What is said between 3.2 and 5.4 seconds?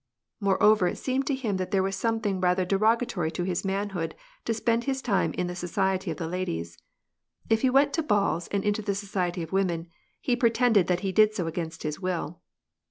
to his manhood to spend his time